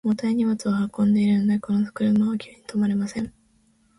[0.03, 3.31] 重たい荷物を積んでいるので、この車は急に止まれません。